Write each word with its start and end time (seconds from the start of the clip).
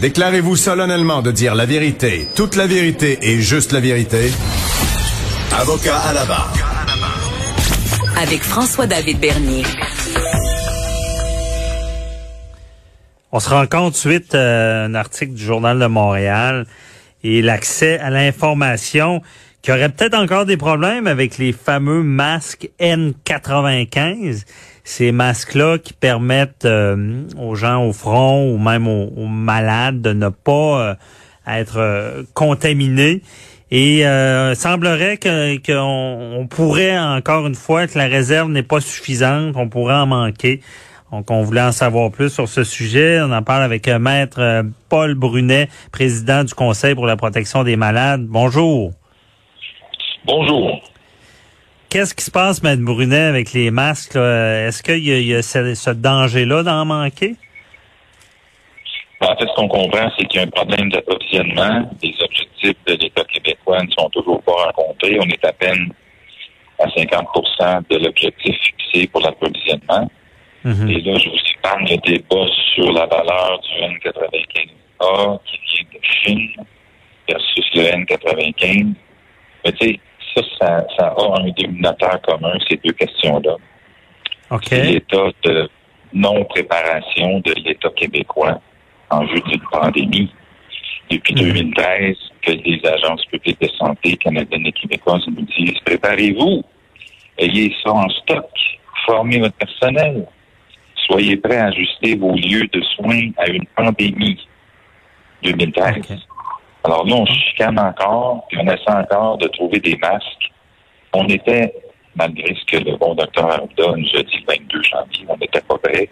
Déclarez-vous 0.00 0.54
solennellement 0.54 1.22
de 1.22 1.32
dire 1.32 1.56
la 1.56 1.66
vérité, 1.66 2.28
toute 2.36 2.54
la 2.54 2.68
vérité 2.68 3.18
et 3.20 3.40
juste 3.40 3.72
la 3.72 3.80
vérité. 3.80 4.30
Avocat 5.52 5.96
à 5.96 6.12
la 6.12 6.24
barre. 6.24 6.52
Avec 8.16 8.42
François-David 8.42 9.18
Bernier. 9.18 9.64
On 13.32 13.40
se 13.40 13.50
rend 13.50 13.66
compte 13.66 13.96
suite 13.96 14.36
à 14.36 14.84
un 14.84 14.94
article 14.94 15.32
du 15.32 15.44
Journal 15.44 15.80
de 15.80 15.86
Montréal 15.86 16.66
et 17.24 17.42
l'accès 17.42 17.98
à 17.98 18.10
l'information 18.10 19.20
qui 19.62 19.72
aurait 19.72 19.88
peut-être 19.88 20.14
encore 20.14 20.46
des 20.46 20.56
problèmes 20.56 21.08
avec 21.08 21.38
les 21.38 21.52
fameux 21.52 22.04
masques 22.04 22.70
N95 22.80 24.44
ces 24.88 25.12
masques-là 25.12 25.76
qui 25.76 25.92
permettent 25.92 26.64
euh, 26.64 27.22
aux 27.38 27.54
gens 27.54 27.84
au 27.84 27.92
front 27.92 28.50
ou 28.50 28.56
même 28.56 28.88
aux, 28.88 29.26
malades 29.26 30.00
de 30.00 30.14
ne 30.14 30.30
pas 30.30 30.80
euh, 30.80 30.94
être 31.46 31.76
euh, 31.76 32.22
contaminés. 32.32 33.20
Et 33.70 34.02
semblerait 34.54 35.18
que 35.18 35.58
qu'on 35.58 36.38
on 36.40 36.46
pourrait 36.46 36.98
encore 36.98 37.46
une 37.46 37.54
fois 37.54 37.86
que 37.86 37.98
la 37.98 38.06
réserve 38.06 38.48
n'est 38.50 38.62
pas 38.62 38.80
suffisante, 38.80 39.56
on 39.56 39.68
pourrait 39.68 39.96
en 39.96 40.06
manquer. 40.06 40.62
Donc, 41.12 41.30
on 41.30 41.42
voulait 41.42 41.60
en 41.60 41.72
savoir 41.72 42.10
plus 42.10 42.30
sur 42.30 42.48
ce 42.48 42.64
sujet. 42.64 43.20
On 43.20 43.30
en 43.30 43.42
parle 43.42 43.62
avec 43.62 43.86
Maître 43.88 44.62
Paul 44.88 45.14
Brunet, 45.14 45.68
président 45.92 46.44
du 46.44 46.54
Conseil 46.54 46.94
pour 46.94 47.04
la 47.04 47.16
protection 47.18 47.62
des 47.62 47.76
malades. 47.76 48.24
Bonjour. 48.26 48.92
Bonjour. 50.24 50.80
Qu'est-ce 51.90 52.14
qui 52.14 52.24
se 52.24 52.30
passe, 52.30 52.62
Mme 52.62 52.84
Brunet, 52.84 53.16
avec 53.16 53.52
les 53.54 53.70
masques? 53.70 54.16
Est-ce 54.16 54.82
qu'il 54.82 54.98
y, 54.98 55.34
a, 55.34 55.42
ce, 55.42 55.90
danger-là 55.90 56.62
d'en 56.62 56.84
manquer? 56.84 57.36
En 59.20 59.34
fait, 59.36 59.46
ce 59.46 59.54
qu'on 59.54 59.68
comprend, 59.68 60.10
c'est 60.16 60.26
qu'il 60.26 60.40
y 60.40 60.44
a 60.44 60.46
un 60.46 60.50
problème 60.50 60.90
d'approvisionnement. 60.90 61.90
Les 62.02 62.14
objectifs 62.20 62.76
de 62.86 62.94
l'État 62.94 63.24
québécois 63.24 63.82
ne 63.82 63.90
sont 63.90 64.08
toujours 64.10 64.42
pas 64.42 64.52
rencontrés. 64.52 65.18
On 65.18 65.26
est 65.28 65.44
à 65.44 65.52
peine 65.52 65.92
à 66.78 66.86
50% 66.86 67.82
de 67.90 67.96
l'objectif 68.04 68.54
fixé 68.62 69.06
pour 69.08 69.22
l'approvisionnement. 69.22 70.10
Mm-hmm. 70.64 70.90
Et 70.90 71.00
là, 71.00 71.18
je 71.18 71.28
vous 71.30 71.36
épargne 71.56 71.86
le 71.88 71.96
débat 71.96 72.46
sur 72.74 72.92
la 72.92 73.06
valeur 73.06 73.60
du 73.60 73.70
N95A 73.82 75.38
qui 75.44 75.58
vient 75.74 75.86
de 75.92 76.00
Chine 76.02 76.64
versus 77.28 77.64
le 77.74 77.82
N95. 77.82 78.92
Mais 79.64 79.72
tu 79.72 79.86
sais, 79.86 80.00
ça, 80.58 80.86
ça, 80.96 81.14
a 81.16 81.40
un 81.40 81.50
dénominateur 81.50 82.20
commun, 82.22 82.52
ces 82.68 82.76
deux 82.84 82.92
questions-là. 82.92 83.56
C'est 84.62 84.82
l'état 84.82 85.28
de 85.44 85.68
non-préparation 86.12 87.40
de 87.40 87.52
l'État 87.64 87.90
québécois 87.90 88.60
en 89.10 89.24
vue 89.26 89.40
d'une 89.40 89.60
pandémie. 89.70 90.32
Depuis 91.10 91.34
2013, 91.34 92.08
mhm. 92.08 92.14
que 92.42 92.52
les 92.52 92.80
agences 92.86 93.24
publiques 93.26 93.60
de 93.60 93.68
santé 93.78 94.16
canadiennes 94.16 94.66
et 94.66 94.72
québécoises 94.72 95.26
nous 95.26 95.46
disent 95.56 95.78
préparez-vous, 95.84 96.62
ayez 97.38 97.74
ça 97.82 97.92
en 97.92 98.08
stock, 98.10 98.50
formez 99.06 99.38
votre 99.38 99.56
personnel, 99.56 100.26
soyez 101.06 101.36
prêts 101.36 101.56
à 101.56 101.66
ajuster 101.66 102.16
vos 102.16 102.34
lieux 102.34 102.68
de 102.72 102.82
soins 102.96 103.30
à 103.38 103.48
une 103.48 103.64
pandémie. 103.74 104.38
2013. 105.42 106.26
Alors 106.84 107.06
là, 107.06 107.14
on 107.16 107.26
chicane 107.26 107.78
encore, 107.78 108.46
puis 108.48 108.58
on 108.60 108.66
essaie 108.66 108.90
encore 108.90 109.38
de 109.38 109.48
trouver 109.48 109.80
des 109.80 109.96
masques. 109.96 110.52
On 111.12 111.26
était, 111.26 111.74
malgré 112.14 112.54
ce 112.54 112.64
que 112.64 112.82
le 112.84 112.96
bon 112.96 113.14
docteur 113.14 113.50
Arruda 113.50 113.96
nous 113.96 114.16
a 114.16 114.22
dit 114.22 114.44
le 114.46 114.54
22 114.54 114.82
janvier, 114.82 115.26
on 115.28 115.36
n'était 115.36 115.60
pas 115.60 115.78
prêt. 115.78 116.08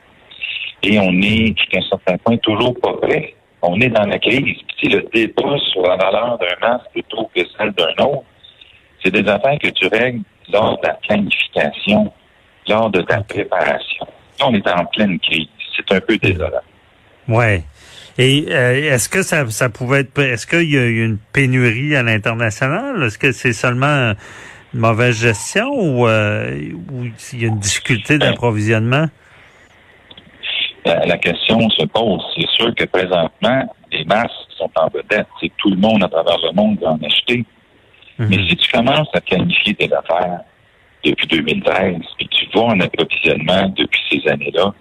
Et 0.82 0.98
on 0.98 1.12
est, 1.12 1.56
jusqu'à 1.56 1.78
un 1.78 1.88
certain 1.88 2.18
point, 2.18 2.36
toujours 2.38 2.74
pas 2.80 2.94
prêt. 2.94 3.34
On 3.62 3.80
est 3.80 3.88
dans 3.88 4.04
la 4.04 4.18
crise. 4.18 4.58
Puis 4.76 4.88
le 4.88 5.04
débat 5.12 5.56
sur 5.72 5.82
la 5.82 5.96
valeur 5.96 6.38
d'un 6.38 6.68
masque 6.68 6.90
plutôt 6.92 7.30
que 7.34 7.40
celle 7.56 7.72
d'un 7.72 8.04
autre, 8.04 8.24
c'est 9.02 9.10
des 9.10 9.28
affaires 9.28 9.58
que 9.58 9.68
tu 9.68 9.86
règles 9.86 10.22
lors 10.52 10.78
de 10.80 10.86
la 10.86 10.94
planification, 10.94 12.12
lors 12.68 12.90
de 12.90 13.00
ta 13.02 13.22
préparation. 13.22 14.06
on 14.42 14.54
est 14.54 14.68
en 14.68 14.84
pleine 14.86 15.18
crise. 15.20 15.48
C'est 15.76 15.94
un 15.94 16.00
peu 16.00 16.16
désolant. 16.18 16.60
Ouais. 17.28 17.62
Et 18.18 18.46
euh, 18.48 18.94
est-ce 18.94 19.08
que 19.08 19.22
ça, 19.22 19.48
ça 19.50 19.68
pouvait 19.68 20.00
être 20.00 20.18
est-ce 20.18 20.46
qu'il 20.46 20.70
y 20.70 20.78
a 20.78 20.86
une 20.86 21.18
pénurie 21.32 21.94
à 21.96 22.02
l'international? 22.02 23.02
Est-ce 23.02 23.18
que 23.18 23.32
c'est 23.32 23.52
seulement 23.52 24.14
une 24.72 24.80
mauvaise 24.80 25.20
gestion 25.20 25.68
ou, 25.70 26.06
euh, 26.06 26.72
ou 26.90 27.04
il 27.32 27.42
y 27.42 27.44
a 27.44 27.48
une 27.48 27.58
difficulté 27.58 28.18
ben, 28.18 28.30
d'approvisionnement? 28.30 29.06
La, 30.84 31.18
question 31.18 31.68
se 31.70 31.84
pose. 31.86 32.22
C'est 32.36 32.48
sûr 32.48 32.74
que 32.74 32.84
présentement, 32.84 33.74
les 33.90 34.04
masques 34.04 34.32
sont 34.56 34.70
en 34.76 34.88
vedette. 34.88 35.26
C'est 35.40 35.50
tout 35.56 35.70
le 35.70 35.76
monde 35.76 36.04
à 36.04 36.08
travers 36.08 36.38
le 36.38 36.52
monde 36.52 36.78
va 36.80 36.92
en 36.92 37.00
acheter. 37.02 37.44
Mhm. 38.18 38.28
Mais 38.30 38.48
si 38.48 38.56
tu 38.56 38.70
commences 38.70 39.08
à 39.12 39.20
qualifier 39.20 39.74
tes 39.74 39.92
affaires 39.92 40.40
depuis 41.04 41.26
2013 41.26 41.96
et 42.20 42.26
tu 42.28 42.46
vas 42.54 42.62
en 42.62 42.80
approvisionnement 42.80 43.68
depuis 43.76 44.00
ces 44.10 44.28
années-là, 44.30 44.72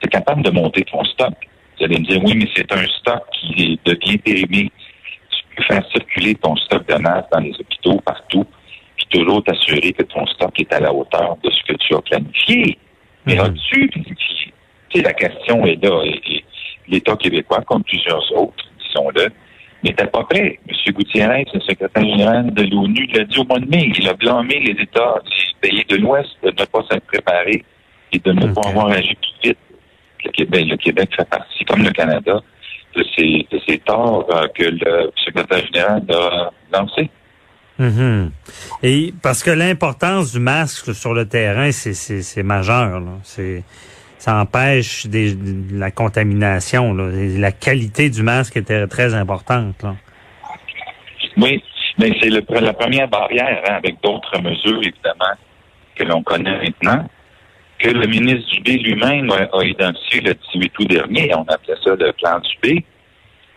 tu 0.00 0.06
es 0.06 0.10
capable 0.10 0.42
de 0.42 0.50
monter 0.50 0.82
ton 0.82 1.04
stock. 1.04 1.34
Vous 1.78 1.84
allez 1.84 1.98
me 1.98 2.04
dire, 2.04 2.22
oui, 2.24 2.34
mais 2.36 2.48
c'est 2.54 2.70
un 2.72 2.86
stock 2.86 3.22
qui 3.32 3.78
devient 3.84 4.18
périmé. 4.18 4.70
Tu 5.30 5.56
peux 5.56 5.62
faire 5.64 5.82
circuler 5.90 6.34
ton 6.36 6.54
stock 6.56 6.86
de 6.86 6.94
masse 6.94 7.24
dans 7.32 7.40
les 7.40 7.52
hôpitaux 7.58 8.00
partout, 8.00 8.44
puis 8.96 9.06
toujours 9.10 9.42
t'assurer 9.42 9.92
que 9.92 10.04
ton 10.04 10.26
stock 10.26 10.52
est 10.60 10.72
à 10.72 10.80
la 10.80 10.92
hauteur 10.92 11.36
de 11.42 11.50
ce 11.50 11.62
que 11.64 11.76
tu 11.78 11.94
as 11.94 12.00
planifié. 12.02 12.78
Mais 13.26 13.34
mhm. 13.34 13.40
as-tu 13.40 13.88
planifié? 13.88 14.52
Tu 14.90 14.98
sais, 14.98 15.02
la 15.02 15.12
question 15.12 15.64
est 15.66 15.82
là. 15.82 16.02
L'État 16.86 17.16
québécois, 17.16 17.62
comme 17.66 17.82
plusieurs 17.82 18.30
autres, 18.36 18.64
disons-le, 18.86 19.28
n'était 19.82 20.06
pas 20.06 20.22
prêt. 20.24 20.58
M. 20.68 20.94
Gutiérrez, 20.94 21.44
le 21.52 21.60
secrétaire 21.60 22.04
général 22.04 22.52
de 22.52 22.62
l'ONU, 22.62 23.06
l'a 23.14 23.24
dit 23.24 23.38
au 23.38 23.44
mois 23.44 23.58
de 23.58 23.68
mai. 23.68 23.90
Il 23.98 24.08
a 24.08 24.14
blâmé 24.14 24.60
les 24.60 24.82
États, 24.82 25.16
les 25.62 25.68
pays 25.70 25.84
de 25.88 25.96
l'Ouest 25.96 26.30
de 26.42 26.50
ne 26.50 26.64
pas 26.66 26.84
s'être 26.90 27.06
préparés 27.06 27.64
et 28.12 28.18
de 28.18 28.32
ne 28.32 28.52
pas 28.52 28.68
avoir 28.68 28.88
agi 28.88 29.16
le 30.24 30.30
Québec, 30.30 30.66
le 30.68 30.76
Québec 30.76 31.10
fait 31.16 31.28
partie, 31.28 31.64
comme 31.64 31.82
le 31.82 31.90
Canada, 31.90 32.40
de 32.96 33.04
ces, 33.16 33.46
de 33.50 33.76
torts 33.84 34.26
euh, 34.34 34.46
que 34.54 34.64
le 34.64 35.10
secrétaire 35.24 35.66
général 35.66 36.02
a 36.10 36.50
lancé. 36.72 37.10
Mm-hmm. 37.80 38.30
Et 38.84 39.14
parce 39.22 39.42
que 39.42 39.50
l'importance 39.50 40.32
du 40.32 40.38
masque 40.38 40.94
sur 40.94 41.12
le 41.12 41.26
terrain, 41.26 41.72
c'est 41.72 42.42
majeur. 42.42 43.02
C'est 43.24 43.64
ça 44.18 44.36
empêche 44.36 45.06
des, 45.06 45.36
la 45.72 45.90
contamination. 45.90 46.94
La 46.94 47.52
qualité 47.52 48.08
du 48.10 48.22
masque 48.22 48.56
était 48.56 48.86
très 48.86 49.12
importante. 49.12 49.82
Là. 49.82 49.96
Oui, 51.36 51.62
mais 51.98 52.12
c'est 52.20 52.30
la 52.30 52.72
première 52.72 53.08
barrière 53.08 53.60
hein, 53.68 53.74
avec 53.74 54.00
d'autres 54.02 54.40
mesures, 54.40 54.78
évidemment, 54.78 55.34
que 55.96 56.04
l'on 56.04 56.22
connaît 56.22 56.58
maintenant 56.58 57.06
que 57.84 57.90
le 57.90 58.06
ministre 58.06 58.50
Dubé 58.54 58.78
lui-même 58.78 59.30
a, 59.30 59.62
identifié 59.62 60.22
le 60.22 60.34
18 60.54 60.72
août 60.78 60.88
dernier. 60.88 61.34
On 61.34 61.42
appelait 61.42 61.76
ça 61.84 61.94
le 61.94 62.12
plan 62.12 62.40
Dubé. 62.40 62.82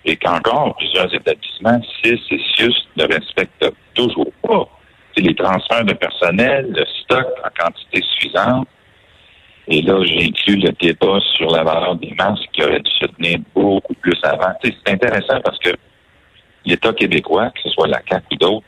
Et 0.03 0.17
qu'encore 0.17 0.75
plusieurs 0.75 1.13
établissements, 1.13 1.81
6 2.03 2.11
et 2.31 2.41
6, 2.57 2.69
ne 2.97 3.03
respectent 3.03 3.73
toujours 3.93 4.31
pas. 4.43 4.67
Les 5.15 5.33
transferts 5.33 5.85
de 5.85 5.93
personnel, 5.93 6.73
le 6.75 6.85
stock 7.03 7.25
en 7.43 7.49
quantité 7.57 8.01
suffisante. 8.01 8.67
Et 9.69 9.81
là, 9.81 10.03
j'ai 10.03 10.25
inclus 10.25 10.57
le 10.57 10.71
débat 10.79 11.19
sur 11.35 11.49
la 11.49 11.63
valeur 11.63 11.95
des 11.95 12.13
masques 12.17 12.47
qui 12.53 12.63
aurait 12.63 12.79
dû 12.79 12.91
se 12.91 13.05
tenir 13.07 13.39
beaucoup 13.55 13.95
plus 13.95 14.19
avant. 14.23 14.53
c'est 14.61 14.91
intéressant 14.91 15.39
parce 15.43 15.59
que 15.59 15.71
l'État 16.65 16.93
québécois, 16.93 17.49
que 17.49 17.61
ce 17.63 17.69
soit 17.69 17.87
la 17.87 17.99
CAC 18.01 18.23
ou 18.31 18.35
d'autres, 18.35 18.65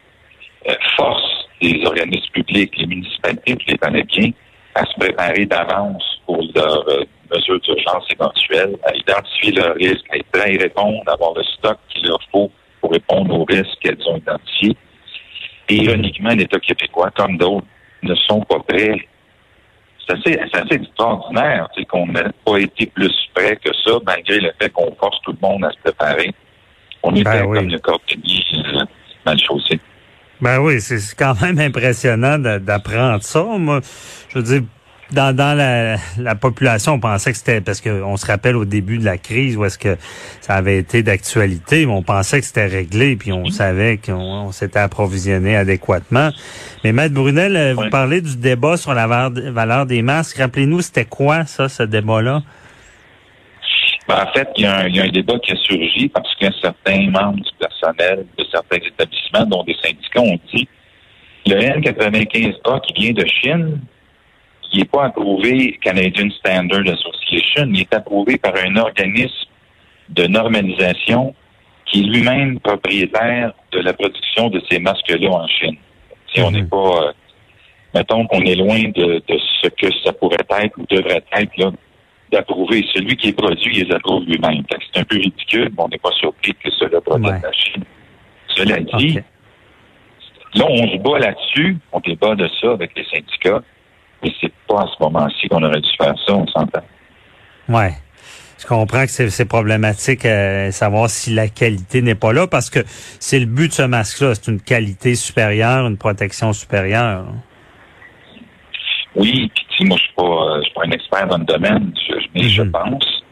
euh, 0.68 0.74
force 0.98 1.48
les 1.62 1.86
organismes 1.86 2.32
publics, 2.34 2.78
les 2.78 2.88
municipalités, 2.88 3.58
les 3.68 3.78
Canadiens 3.78 4.32
à 4.80 4.86
se 4.86 5.00
préparer 5.00 5.46
d'avance 5.46 6.04
pour 6.26 6.42
leurs 6.56 6.90
euh, 6.90 7.04
mesures 7.34 7.60
d'urgence 7.60 8.06
éventuelles, 8.12 8.78
à 8.86 8.96
identifier 8.96 9.52
leurs 9.52 9.76
risques, 9.76 10.06
à 10.12 10.18
être 10.18 10.32
prêts 10.32 10.44
à 10.44 10.52
y 10.52 10.58
répondre, 10.58 11.02
à 11.08 11.14
avoir 11.14 11.34
le 11.36 11.44
stock 11.44 11.78
qu'il 11.90 12.08
leur 12.08 12.20
faut 12.32 12.50
pour 12.80 12.92
répondre 12.92 13.40
aux 13.40 13.44
risques 13.44 13.78
qu'elles 13.82 14.02
ont 14.08 14.18
identifiés. 14.18 14.78
Et 15.68 15.76
ironiquement, 15.76 16.30
l'État 16.30 16.60
québécois, 16.60 17.12
comme 17.16 17.38
d'autres, 17.38 17.68
ne 18.04 18.16
sont 18.16 18.42
pas 18.42 18.60
prêts. 18.68 19.08
C'est 20.08 20.18
assez, 20.18 20.40
assez, 20.40 20.76
extraordinaire 20.76 21.68
qu'on 21.90 22.08
n'ait 22.08 22.24
pas 22.46 22.58
été 22.58 22.88
plus 22.88 23.14
prêts 23.36 23.58
que 23.58 23.72
ça 23.86 23.92
malgré 24.06 24.40
le 24.40 24.52
fait 24.60 24.70
qu'on 24.70 24.96
force 24.96 25.20
tout 25.24 25.34
le 25.34 25.48
monde 25.48 25.66
à 25.66 25.72
se 25.72 25.78
préparer. 25.84 26.34
On 27.04 27.14
était 27.14 27.24
Ben 27.24 27.46
oui. 27.46 27.58
comme 27.58 27.70
le 27.70 27.80
cordonnier 27.80 28.44
euh, 28.54 28.86
mal 29.26 29.38
chaussé. 29.40 29.80
Ben 30.42 30.60
oui, 30.60 30.80
c'est 30.80 31.00
quand 31.18 31.40
même 31.42 31.60
impressionnant 31.60 32.38
d'apprendre 32.40 33.24
ça. 33.24 33.44
Moi, 33.44 33.82
je 34.30 34.38
veux 34.40 34.44
dire, 34.44 34.62
dans, 35.12 35.36
dans 35.36 35.58
la, 35.58 35.98
la 36.18 36.36
population, 36.36 36.94
on 36.94 37.00
pensait 37.00 37.32
que 37.32 37.38
c'était 37.38 37.62
parce 37.62 37.82
qu'on 37.82 38.16
se 38.16 38.26
rappelle 38.26 38.56
au 38.56 38.64
début 38.64 39.00
de 39.00 39.06
la 39.06 39.18
crise 39.18 39.58
où 39.58 39.66
est-ce 39.66 39.78
que 39.78 39.98
ça 40.40 40.54
avait 40.54 40.78
été 40.78 41.02
d'actualité, 41.04 41.86
mais 41.86 41.92
on 41.92 42.04
pensait 42.04 42.40
que 42.40 42.46
c'était 42.46 42.68
réglé, 42.68 43.16
puis 43.16 43.34
on 43.34 43.50
savait 43.50 43.98
qu'on 43.98 44.14
on 44.14 44.52
s'était 44.52 44.80
approvisionné 44.80 45.56
adéquatement. 45.58 46.30
Mais 46.84 46.94
Maître 46.94 47.16
Brunel, 47.16 47.56
euh, 47.58 47.74
vous 47.74 47.82
Oui. 47.82 47.90
parlez 47.90 48.22
du 48.22 48.38
débat 48.38 48.78
sur 48.78 48.94
la 48.94 49.08
valeur, 49.08 49.32
valeur 49.52 49.86
des 49.88 50.02
masques. 50.04 50.38
Rappelez-nous, 50.38 50.82
c'était 50.82 51.06
quoi 51.06 51.46
ça, 51.46 51.68
ce 51.70 51.84
débat-là? 51.84 52.44
Ben, 54.10 54.24
en 54.28 54.32
fait, 54.34 54.50
il 54.58 54.64
y, 54.64 54.66
a 54.66 54.76
un, 54.80 54.88
il 54.88 54.96
y 54.96 55.00
a 55.00 55.04
un 55.04 55.10
débat 55.10 55.38
qui 55.38 55.52
a 55.52 55.56
surgi 55.56 56.10
parce 56.10 56.34
que 56.36 56.48
certains 56.60 57.10
membres 57.12 57.36
du 57.44 57.52
personnel 57.60 58.26
de 58.40 58.44
certains 58.52 58.78
établissements, 58.78 59.46
dont 59.46 59.64
des 59.64 59.76
syndicats, 59.84 60.22
ont 60.22 60.40
dit 60.52 60.68
le 61.46 61.56
N95A 61.58 62.82
qui 62.88 62.94
vient 63.04 63.14
de 63.14 63.26
Chine, 63.28 63.80
qui 64.64 64.80
n'est 64.80 64.86
pas 64.86 65.06
approuvé 65.06 65.78
Canadian 65.84 66.28
Standard 66.32 66.82
Association, 66.88 67.68
il 67.72 67.82
est 67.82 67.94
approuvé 67.94 68.40
par 68.40 68.54
un 68.56 68.76
organisme 68.78 69.46
de 70.10 70.26
normalisation 70.26 71.36
qui 71.86 72.00
est 72.00 72.04
lui-même 72.04 72.60
propriétaire 72.60 73.54
de 73.72 73.80
la 73.80 73.94
production 73.94 74.50
de 74.50 74.60
ces 74.72 74.80
masques-là 74.80 75.30
en 75.30 75.48
Chine. 75.48 75.76
Si 76.34 76.42
on 76.42 76.50
Mhm. 76.50 76.58
n'est 76.58 76.64
pas, 76.68 76.78
euh, 77.04 77.12
mettons 77.94 78.26
qu'on 78.26 78.42
est 78.42 78.56
loin 78.56 78.80
de, 78.96 79.22
de 79.28 79.40
ce 79.62 79.70
que 79.70 79.88
ça 80.04 80.14
pourrait 80.14 80.38
être 80.62 80.78
ou 80.80 80.86
devrait 80.90 81.24
être 81.32 81.58
là, 81.58 81.72
d'approuver. 82.32 82.86
Celui 82.94 83.16
qui 83.18 83.30
est 83.30 83.34
produit, 83.34 83.78
il 83.80 83.88
les 83.88 83.96
approuve 83.96 84.24
lui-même. 84.26 84.64
C'est 84.94 85.00
un 85.00 85.04
peu 85.04 85.18
ridicule, 85.18 85.70
mais 85.78 85.84
on 85.84 85.88
n'est 85.90 85.98
pas 85.98 86.12
surpris 86.20 86.54
que 86.54 86.70
cela 86.72 87.02
provienne 87.02 87.32
Ouais. 87.34 87.40
de 87.40 87.44
la 87.46 87.52
Chine. 87.54 87.84
Cela 88.56 88.80
dit, 88.80 89.18
OK. 89.20 89.24
là, 90.56 90.66
on 90.70 90.88
se 90.88 90.98
bat 90.98 91.20
là-dessus, 91.20 91.78
on 91.92 92.00
débat 92.00 92.36
de 92.36 92.50
ça 92.60 92.72
avec 92.72 92.92
les 92.98 93.06
syndicats, 93.06 93.62
mais 94.24 94.32
c'est 94.42 94.52
pas 94.68 94.82
à 94.82 94.88
ce 94.88 95.02
moment-ci 95.04 95.48
qu'on 95.48 95.64
aurait 95.64 95.82
dû 95.82 95.90
faire 95.98 96.14
ça, 96.26 96.34
on 96.36 96.48
s'entend. 96.48 96.82
Ouais. 97.70 97.94
Je 98.62 98.66
comprends 98.68 99.06
que 99.06 99.12
c'est 99.12 99.30
c'est 99.30 99.46
problématique 99.46 100.26
euh, 100.26 100.70
savoir 100.72 101.10
si 101.10 101.34
la 101.34 101.48
qualité 101.48 102.02
n'est 102.02 102.14
pas 102.16 102.34
là 102.34 102.46
parce 102.46 102.70
que 102.70 102.80
c'est 102.86 103.40
le 103.40 103.46
but 103.46 103.70
de 103.70 103.74
ce 103.74 103.84
masque-là, 103.84 104.36
c'est 104.36 104.52
une 104.52 104.60
qualité 104.60 105.16
supérieure, 105.16 105.88
une 105.88 105.96
protection 105.98 106.52
supérieure. 106.52 107.24
Oui, 109.16 109.50
moi, 109.86 109.98
je 109.98 110.04
suis 110.04 110.14
pas, 110.14 110.24
euh, 110.24 110.58
je 110.60 110.64
suis 110.66 110.74
pas 110.74 110.82
un 110.86 110.92
expert 110.92 111.28
dans 111.28 111.38
le 111.38 111.46
domaine, 111.46 111.94
je, 112.08 112.16
mais 112.34 112.44
je 112.44 112.62
Mhm. 112.64 112.72
pense, 112.72 113.24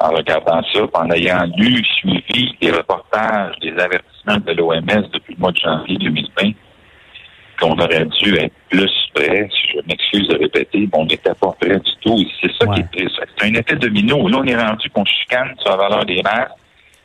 en 0.00 0.10
regardant 0.10 0.62
ça, 0.72 0.80
en 0.94 1.10
ayant 1.10 1.44
lu, 1.56 1.84
suivi 1.98 2.54
les 2.60 2.70
reportages, 2.70 3.54
les 3.62 3.72
avertissements 3.72 4.38
de 4.38 4.52
l'OMS 4.52 5.08
depuis 5.12 5.34
le 5.34 5.40
mois 5.40 5.52
de 5.52 5.58
janvier 5.58 5.96
2020, 5.98 6.52
qu'on 7.60 7.78
aurait 7.78 8.06
dû 8.22 8.34
être 8.36 8.54
plus 8.70 8.90
prêt, 9.14 9.48
si 9.50 9.72
je 9.76 9.80
m'excuse 9.86 10.28
de 10.28 10.38
répéter, 10.38 10.78
mais 10.80 10.88
on 10.94 11.04
n'était 11.04 11.34
pas 11.34 11.52
prêt 11.60 11.78
du 11.78 11.90
tout. 12.00 12.18
C'est 12.40 12.50
ça 12.58 12.66
qui 12.72 12.80
est 12.80 12.90
triste. 12.92 13.20
C'est 13.36 13.46
un 13.46 13.54
effet 13.54 13.76
domino. 13.76 14.28
Là, 14.28 14.38
on 14.38 14.44
est 14.44 14.56
rendu 14.56 14.88
qu'on 14.90 15.04
chicane 15.04 15.54
sur 15.60 15.70
la 15.70 15.76
valeur 15.76 16.06
des 16.06 16.22
masques, 16.22 16.52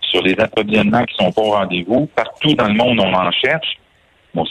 sur 0.02 0.22
les 0.22 0.40
approvisionnements 0.40 1.04
qui 1.04 1.16
sont 1.16 1.32
pas 1.32 1.42
au 1.42 1.52
rendez-vous. 1.52 2.06
Partout 2.16 2.54
dans 2.54 2.68
le 2.68 2.74
monde, 2.76 3.00
on 3.02 3.14
en 3.14 3.32
cherche. 3.32 3.78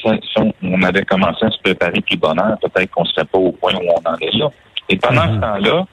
Ça, 0.03 0.17
si 0.23 0.39
on, 0.39 0.53
on 0.63 0.83
avait 0.83 1.05
commencé 1.05 1.45
à 1.45 1.51
se 1.51 1.59
préparer 1.59 2.01
plus 2.01 2.17
bonheur, 2.17 2.57
peut-être 2.61 2.91
qu'on 2.91 3.05
serait 3.05 3.27
pas 3.27 3.39
au 3.39 3.53
point 3.53 3.75
où 3.75 3.83
on 3.83 4.09
en 4.09 4.17
est 4.17 4.37
là. 4.37 4.51
Et 4.89 4.97
pendant 4.97 5.23
ce 5.23 5.41
temps-là, 5.41 5.87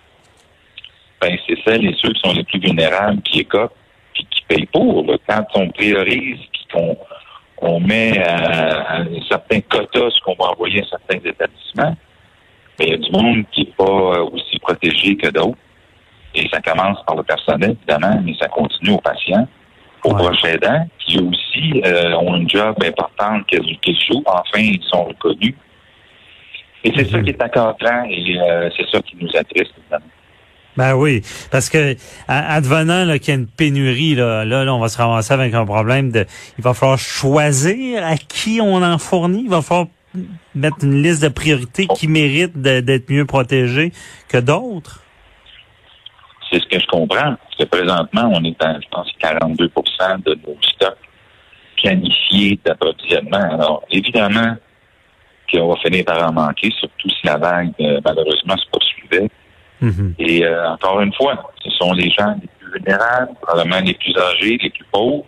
ben, 1.22 1.38
c'est 1.48 1.58
celles 1.66 1.86
et 1.86 1.96
ceux 2.02 2.14
qui 2.14 2.22
sont 2.22 2.34
les 2.34 2.44
plus 2.44 2.60
vulnérables 2.60 3.22
qui 3.22 3.42
écopent 3.42 3.76
puis 4.14 4.26
qui 4.30 4.42
payent 4.48 4.66
pour. 4.68 5.06
là. 5.06 5.18
Quand 5.28 5.46
on 5.56 5.70
priorise 5.70 6.40
puis 6.52 6.68
qu'on 6.74 6.98
on 7.62 7.80
met 7.80 8.18
à, 8.20 8.82
à 8.82 8.98
un 9.02 9.22
certain 9.30 9.62
quota 9.62 10.10
ce 10.10 10.20
qu'on 10.22 10.36
va 10.36 10.52
envoyer 10.52 10.82
à 10.82 10.88
certains 10.88 11.20
établissements, 11.24 11.96
ben, 12.78 12.88
il 12.88 12.90
y 12.90 12.94
a 12.94 12.98
du 12.98 13.12
monde 13.12 13.44
qui 13.52 13.62
n'est 13.62 13.74
pas 13.78 13.84
euh, 13.84 14.30
aussi 14.32 14.58
protégé 14.60 15.16
que 15.16 15.28
d'autres. 15.30 15.58
Et 16.34 16.48
ça 16.50 16.62
commence 16.62 16.98
par 17.06 17.16
le 17.16 17.24
personnel, 17.24 17.76
évidemment, 17.78 18.20
mais 18.24 18.34
ça 18.40 18.48
continue 18.48 18.92
aux 18.92 19.02
patients, 19.02 19.48
aux 20.04 20.10
Ouais. 20.14 20.16
proches 20.18 20.44
aidants, 20.46 20.88
qui 21.00 21.20
aussi 21.20 21.82
euh, 21.86 22.14
ont 22.16 22.36
une 22.36 22.50
job 22.50 22.76
importante 22.84 23.46
qu'ils 23.48 23.96
jouent. 24.08 24.24
Enfin, 24.26 24.60
ils 24.60 24.82
sont 24.90 25.04
reconnus. 25.06 25.56
Et 26.84 26.92
c'est 26.96 27.06
ça 27.10 27.18
Mhm. 27.18 27.24
qui 27.26 27.30
est 27.32 27.44
encadrant 27.44 28.04
et 28.10 28.40
euh, 28.40 28.70
c'est 28.76 28.88
ça 28.90 29.00
qui 29.02 29.16
nous 29.22 29.30
attriste, 29.38 29.72
évidemment. 29.78 30.06
Ben 30.78 30.96
oui, 30.96 31.22
parce 31.52 31.70
que 31.70 31.96
à- 32.30 32.56
advenant 32.56 33.06
qu'il 33.20 33.28
y 33.28 33.32
a 33.32 33.36
une 33.36 33.46
pénurie, 33.48 34.16
là, 34.16 34.46
là, 34.46 34.64
là, 34.64 34.74
on 34.74 34.80
va 34.80 34.88
se 34.88 34.98
ramasser 34.98 35.34
avec 35.34 35.54
un 35.54 35.66
problème 35.66 36.12
de. 36.12 36.26
Il 36.58 36.64
va 36.64 36.74
falloir 36.74 36.98
choisir 36.98 38.04
à 38.06 38.16
qui 38.16 38.60
on 38.62 38.82
en 38.82 38.98
fournit. 38.98 39.44
Il 39.44 39.50
va 39.50 39.62
falloir 39.62 39.88
mettre 40.56 40.78
une 40.84 41.04
liste 41.04 41.22
de 41.24 41.28
priorités 41.28 41.88
qui 41.88 42.08
méritent 42.08 42.58
d'être 42.58 43.10
mieux 43.10 43.26
protégés 43.26 43.92
que 44.30 44.38
d'autres. 44.38 45.04
C'est 46.52 46.60
ce 46.60 46.68
que 46.68 46.80
je 46.80 46.88
comprends. 46.88 47.36
Parce 47.36 47.56
que 47.60 47.64
présentement, 47.66 48.32
on 48.34 48.44
est 48.44 48.62
à, 48.64 48.80
je 48.80 48.88
pense, 48.92 49.08
42% 49.22 50.24
de 50.24 50.38
nos 50.46 50.58
stocks 50.62 50.98
planifiés 51.82 52.60
d'approvisionnement. 52.66 53.54
Alors, 53.54 53.84
évidemment 53.90 54.56
qu'on 55.52 55.68
va 55.70 55.76
finir 55.78 56.06
par 56.06 56.30
en 56.30 56.34
manquer, 56.34 56.70
surtout 56.80 57.10
si 57.10 57.26
la 57.26 57.38
vague, 57.38 57.72
euh, 57.82 58.00
malheureusement, 58.06 58.56
se 58.58 58.68
poursuivait. 58.72 59.30
Mhm. 59.82 60.16
Et 60.20 60.46
euh, 60.46 60.70
encore 60.72 61.02
une 61.02 61.14
fois, 61.14 61.52
ce 61.64 61.70
sont 61.72 61.94
les 61.94 62.10
gens 62.12 62.36
les 62.42 62.48
plus 62.60 62.72
vulnérables, 62.74 63.32
probablement 63.42 63.80
les 63.84 63.94
plus 63.96 64.16
âgés, 64.18 64.58
les 64.62 64.70
plus 64.70 64.86
pauvres. 64.92 65.26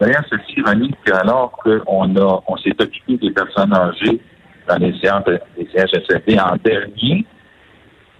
D'ailleurs, 0.00 0.22
c'est 0.30 0.58
ironique 0.58 0.94
qu'alors 1.04 1.52
qu'on 1.52 2.14
a, 2.16 2.42
on 2.46 2.56
s'est 2.58 2.74
occupé 2.78 3.16
des 3.16 3.30
personnes 3.30 3.72
âgées 3.74 4.20
dans 4.68 4.76
les 4.76 4.98
séances 5.00 5.24
des 5.24 5.68
CHSLD 5.74 6.38
en 6.38 6.56
dernier, 6.56 7.24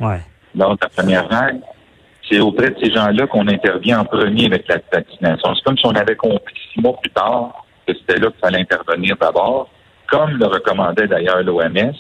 Ouais. 0.01 0.21
lors 0.55 0.75
de 0.75 0.79
la 0.81 0.89
première 0.89 1.29
vague, 1.29 1.61
c'est 2.31 2.41
auprès 2.41 2.71
de 2.71 2.77
ces 2.83 2.93
gens-là 2.93 3.27
qu'on 3.27 3.47
intervient 3.47 4.01
en 4.01 4.05
premier 4.05 4.47
avec 4.47 4.67
la 4.69 4.79
vaccination. 4.93 5.55
C'est 5.55 5.65
comme 5.65 5.79
si 5.79 5.87
on 5.87 5.95
avait 5.95 6.17
compris 6.17 6.55
six 6.73 6.81
mois 6.81 6.97
plus 7.01 7.11
tard 7.11 7.65
que 7.87 7.95
c'était 7.95 8.19
là 8.19 8.31
qu'il 8.31 8.41
fallait 8.41 8.61
intervenir 8.61 9.17
d'abord, 9.21 9.71
comme 10.09 10.31
le 10.31 10.47
recommandait 10.47 11.07
d'ailleurs 11.07 11.43
l'OMS 11.43 11.95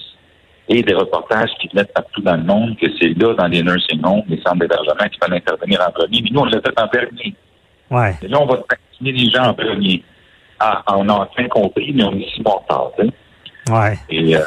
et 0.68 0.82
des 0.82 0.94
reportages 0.94 1.50
qui 1.60 1.68
venaient 1.68 1.84
partout 1.84 2.22
dans 2.22 2.36
le 2.36 2.42
monde, 2.42 2.76
que 2.76 2.86
c'est 3.00 3.16
là, 3.16 3.34
dans 3.34 3.46
les 3.46 3.62
nursing 3.62 4.00
homes, 4.04 4.22
les 4.28 4.40
centres 4.42 4.58
d'hébergement, 4.58 5.08
qu'il 5.08 5.18
fallait 5.20 5.36
intervenir 5.36 5.80
en 5.86 5.92
premier. 5.92 6.22
Mais 6.22 6.30
nous, 6.32 6.40
on 6.40 6.44
l'a 6.44 6.60
fait 6.60 6.80
en 6.80 6.86
dernier. 6.88 7.34
Ouais. 7.90 8.14
Et 8.22 8.28
là, 8.28 8.40
on 8.40 8.46
va 8.46 8.56
vacciner 8.68 9.12
les 9.12 9.30
gens 9.30 9.44
en 9.44 9.54
premier. 9.54 10.02
Ah, 10.58 10.82
on 10.88 11.08
a 11.08 11.12
enfin 11.12 11.46
compris, 11.48 11.92
mais 11.94 12.02
on 12.02 12.18
est 12.18 12.28
six 12.34 12.42
mois 12.42 12.64
en 12.68 12.84
retard. 12.86 12.92
Ouais. 13.70 13.98
Et 14.10 14.36
euh, 14.36 14.40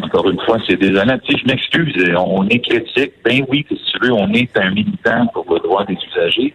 encore 0.00 0.28
une 0.30 0.40
fois, 0.40 0.58
c'est 0.66 0.76
désolant. 0.76 1.18
Tu 1.24 1.32
sais, 1.32 1.38
je 1.42 1.46
m'excuse, 1.46 1.94
euh, 2.08 2.14
on 2.16 2.46
est 2.48 2.60
critique. 2.60 3.12
Ben 3.24 3.44
oui, 3.48 3.64
que 3.64 3.76
si 3.76 3.84
tu 3.92 3.98
veux, 4.06 4.12
on 4.12 4.32
est 4.32 4.56
un 4.56 4.70
militant 4.70 5.26
pour 5.28 5.46
le 5.52 5.60
droit 5.60 5.84
des 5.84 5.96
usagers. 6.10 6.54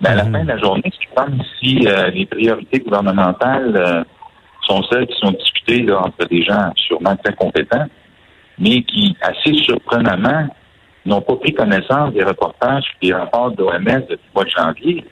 Mais 0.00 0.10
à 0.10 0.14
la 0.16 0.24
Mhm. 0.24 0.32
fin 0.32 0.42
de 0.44 0.48
la 0.48 0.58
journée, 0.58 0.82
c'est 0.92 1.14
comme 1.14 1.38
si 1.60 1.86
euh, 1.86 2.10
les 2.10 2.26
priorités 2.26 2.80
gouvernementales 2.80 3.76
euh, 3.76 4.04
sont 4.66 4.82
celles 4.90 5.06
qui 5.06 5.16
sont 5.18 5.30
discutées 5.32 5.82
là, 5.82 6.00
entre 6.00 6.26
des 6.28 6.42
gens 6.42 6.72
sûrement 6.76 7.16
très 7.16 7.34
compétents, 7.34 7.86
mais 8.58 8.82
qui, 8.82 9.16
assez 9.22 9.54
surprenamment, 9.62 10.48
n'ont 11.06 11.20
pas 11.22 11.36
pris 11.36 11.54
connaissance 11.54 12.12
des 12.12 12.24
reportages 12.24 12.84
et 13.00 13.06
des 13.06 13.14
rapports 13.14 13.52
de 13.52 13.62
l'OMS 13.62 13.84
depuis 13.84 14.10
le 14.10 14.34
mois 14.34 14.44
de 14.44 14.50
janvier. 14.50 15.04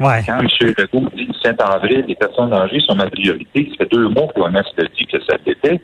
Ouais. 0.00 0.22
Quand 0.24 0.38
M. 0.38 0.48
Legault 0.78 1.08
dit 1.14 1.26
le 1.26 1.34
7 1.42 1.60
avril, 1.60 2.04
les 2.08 2.14
personnes 2.14 2.52
âgées 2.54 2.80
sont 2.80 2.94
ma 2.94 3.10
priorité, 3.10 3.68
ça 3.70 3.84
fait 3.84 3.90
deux 3.92 4.08
mois 4.08 4.28
que 4.28 4.38
l'OMS 4.38 4.56
a 4.56 4.62
dit 4.96 5.06
que 5.06 5.20
ça 5.24 5.36
l'était. 5.44 5.80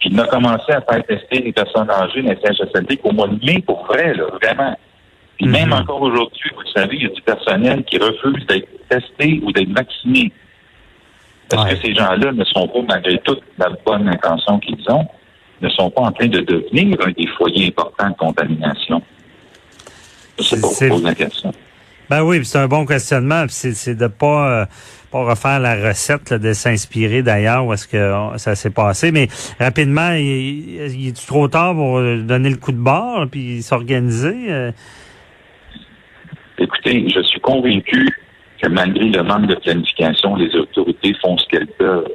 Puis 0.00 0.10
il 0.12 0.20
a 0.20 0.24
commencé 0.26 0.72
à 0.72 0.80
faire 0.80 1.04
tester 1.04 1.40
les 1.40 1.52
personnes 1.52 1.90
âgées 1.90 2.22
dans 2.22 2.30
les 2.30 2.38
CHSLD 2.40 2.96
qu'au 2.98 3.12
mois 3.12 3.28
de 3.28 3.44
mai, 3.44 3.60
pour 3.66 3.84
vrai, 3.86 4.14
là, 4.14 4.24
vraiment. 4.40 4.78
Puis 5.36 5.46
Mhm. 5.46 5.52
même 5.52 5.72
encore 5.72 6.02
aujourd'hui, 6.02 6.50
vous 6.54 6.60
le 6.62 6.80
savez, 6.80 6.96
il 6.96 7.02
y 7.02 7.06
a 7.06 7.10
du 7.10 7.22
personnel 7.22 7.84
qui 7.84 7.98
refuse 7.98 8.46
d'être 8.46 8.68
testé 8.88 9.40
ou 9.42 9.52
d'être 9.52 9.70
vacciné. 9.72 10.32
Parce 11.48 11.64
Ouais. 11.64 11.76
que 11.76 11.86
ces 11.86 11.94
gens-là 11.94 12.32
ne 12.32 12.44
sont 12.44 12.68
pas, 12.68 12.80
malgré 12.88 13.18
toute 13.20 13.42
la 13.56 13.70
bonne 13.84 14.08
intention 14.08 14.58
qu'ils 14.58 14.84
ont, 14.90 15.06
ne 15.60 15.68
sont 15.70 15.90
pas 15.90 16.02
en 16.02 16.12
train 16.12 16.26
de 16.28 16.40
devenir 16.40 16.96
un 17.04 17.10
des 17.10 17.26
foyers 17.36 17.68
importants 17.68 18.10
de 18.10 18.14
contamination. 18.16 19.02
C'est- 20.38 20.88
pose 20.88 21.02
la 21.02 21.14
question. 21.14 21.52
Ben 22.10 22.22
oui, 22.22 22.44
c'est 22.44 22.58
un 22.58 22.68
bon 22.68 22.86
questionnement. 22.86 23.44
C'est, 23.48 23.94
de 23.94 24.06
pas 24.06 24.62
euh, 24.62 24.66
pas 25.12 25.24
refaire 25.24 25.60
la 25.60 25.74
recette, 25.74 26.30
là, 26.30 26.38
de 26.38 26.52
s'inspirer 26.52 27.22
d'ailleurs 27.22 27.66
où 27.66 27.72
est-ce 27.72 27.86
que 27.86 28.38
ça 28.38 28.54
s'est 28.54 28.70
passé. 28.70 29.12
Mais 29.12 29.28
rapidement, 29.60 30.12
il, 30.12 30.90
il 30.94 31.08
est 31.08 31.26
trop 31.26 31.48
tard 31.48 31.74
pour 31.74 31.98
euh, 31.98 32.18
donner 32.18 32.50
le 32.50 32.56
coup 32.56 32.72
de 32.72 32.78
barre 32.78 33.26
puis 33.30 33.62
s'organiser. 33.62 34.46
euh? 34.48 34.72
Écoutez, 36.58 37.08
je 37.14 37.20
suis 37.22 37.40
convaincu 37.40 38.08
que 38.60 38.68
malgré 38.68 39.04
le 39.08 39.22
manque 39.22 39.46
de 39.46 39.54
planification, 39.54 40.34
les 40.36 40.54
autorités 40.56 41.14
font 41.22 41.36
ce 41.38 41.46
qu'elles 41.48 41.68
peuvent 41.78 42.08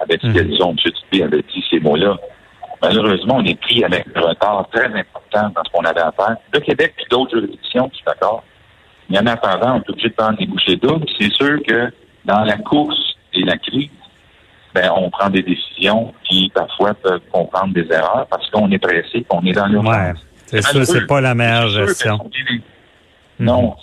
avec 0.00 0.20
ce 0.20 0.26
Mhm. 0.26 0.34
qu'elles 0.34 0.62
ont. 0.62 0.72
M. 0.72 0.76
Dupé 1.10 1.22
avait 1.24 1.42
dit 1.42 1.64
ces 1.70 1.80
mots-là. 1.80 2.16
Malheureusement, 2.82 3.36
on 3.38 3.44
est 3.44 3.58
pris 3.58 3.82
avec 3.82 4.04
un 4.14 4.20
retard 4.20 4.68
très 4.70 4.84
important 4.86 5.50
dans 5.54 5.64
ce 5.64 5.70
qu'on 5.72 5.84
avait 5.84 6.00
à 6.00 6.12
faire. 6.12 6.36
Le 6.52 6.60
Québec 6.60 6.92
puis 6.96 7.06
d'autres 7.10 7.30
juridictions, 7.38 7.88
je 7.90 7.96
suis 7.96 8.04
d'accord. 8.06 8.44
Mais 9.08 9.18
en 9.18 9.26
attendant, 9.26 9.76
on 9.76 9.80
est 9.82 9.90
obligé 9.90 10.08
de 10.08 10.14
prendre 10.14 10.38
des 10.38 10.46
bouchées 10.46 10.76
doubles. 10.76 11.06
C'est 11.18 11.32
sûr 11.32 11.58
que 11.66 11.90
dans 12.24 12.40
la 12.44 12.56
course 12.58 12.98
et 13.34 13.42
la 13.42 13.56
crise, 13.56 13.90
ben, 14.74 14.90
on 14.96 15.08
prend 15.10 15.30
des 15.30 15.42
décisions 15.42 16.12
qui 16.24 16.50
parfois 16.54 16.92
peuvent 16.94 17.20
comprendre 17.32 17.72
des 17.72 17.86
erreurs 17.90 18.26
parce 18.28 18.48
qu'on 18.50 18.70
est 18.70 18.78
pressé, 18.78 19.24
qu'on 19.28 19.42
est 19.42 19.52
dans 19.52 19.66
l'urgence. 19.66 19.94
Ouais, 19.94 20.12
c'est 20.46 20.62
ça, 20.62 20.84
c'est 20.84 21.06
pas 21.06 21.20
la 21.20 21.34
meilleure 21.34 21.68
sûr 21.68 21.86
gestion. 21.86 22.18
Non, 23.38 23.74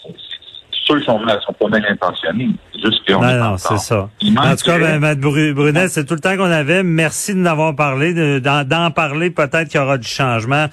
sûr 0.85 0.95
qu'ils 0.97 1.05
sont, 1.05 1.19
sont 1.45 1.53
pas 1.53 1.79
bien 1.79 1.89
intentionnés. 1.89 2.49
Juste 2.83 3.07
qu'on 3.07 3.21
Non, 3.21 3.33
non, 3.51 3.57
c'est 3.57 3.77
ça. 3.77 4.09
Il 4.21 4.37
En 4.37 4.55
tout 4.55 4.65
cas, 4.65 4.77
ben, 4.79 4.99
Matt 4.99 5.19
Bru- 5.19 5.53
Brunet, 5.53 5.87
c'est 5.87 6.05
tout 6.05 6.15
le 6.15 6.19
temps 6.19 6.35
qu'on 6.35 6.51
avait. 6.51 6.83
Merci 6.83 7.33
de 7.33 7.39
nous 7.39 7.47
avoir 7.49 7.75
parlé, 7.75 8.13
de- 8.13 8.39
d'en 8.39 8.63
d'en 8.63 8.91
parler. 8.91 9.29
Peut-être 9.29 9.69
qu'il 9.69 9.79
y 9.79 9.83
aura 9.83 9.97
du 9.97 10.07
changement. 10.07 10.65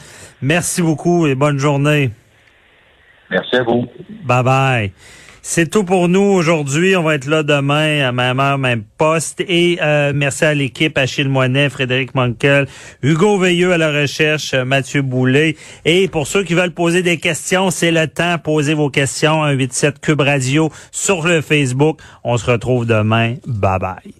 Merci 0.43 0.83
beaucoup 0.83 1.27
et 1.27 1.35
bonne 1.35 1.59
journée. 1.59 2.11
Merci 3.31 3.57
à 3.57 3.63
vous. 3.63 3.87
Bye 4.25 4.43
bye. 4.43 4.93
C'est 5.43 5.71
tout 5.71 5.85
pour 5.85 6.09
nous 6.09 6.21
aujourd'hui. 6.21 6.97
On 6.97 7.03
va 7.03 7.15
être 7.15 7.27
là 7.27 7.43
demain 7.43 8.07
à 8.07 8.13
même 8.13 8.41
heure, 8.41 8.59
même 8.59 8.85
poste. 8.99 9.41
Et 9.49 9.79
euh, 9.81 10.13
merci 10.15 10.45
à 10.45 10.53
l'équipe, 10.53 10.97
Achille 10.99 11.29
Moinet, 11.29 11.71
Frédéric 11.71 12.15
Monkel, 12.15 12.67
Hugo 13.03 13.39
Veilleux 13.39 13.73
à 13.73 13.79
la 13.79 13.91
recherche, 13.91 14.55
Mathieu 14.55 15.01
Boulet. 15.01 15.57
Et 15.87 16.09
pour 16.09 16.27
ceux 16.27 16.45
qui 16.45 16.55
veulent 16.55 16.75
poser 16.75 17.03
des 17.03 17.17
questions, 17.17 17.71
c'est 17.71 17.91
le 17.91 18.07
temps. 18.07 18.37
Posez 18.39 18.75
vos 18.75 18.91
questions. 18.91 19.43
187 19.43 20.01
Cube 20.01 20.21
Radio 20.21 20.71
sur 20.93 21.27
le 21.27 21.41
Facebook. 21.41 22.01
On 22.23 22.37
se 22.37 22.51
retrouve 22.51 22.87
demain. 22.87 23.35
Bye 23.47 23.79
bye. 23.79 24.15